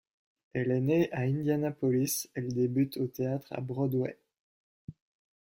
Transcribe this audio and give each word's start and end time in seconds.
Elle 0.53 0.71
est 0.71 0.79
née 0.81 1.11
à 1.11 1.19
Indianapolis, 1.19 2.27
elle 2.33 2.51
débute 2.51 2.97
au 2.97 3.05
théâtre 3.05 3.45
à 3.53 3.61
Broadway. 3.61 4.17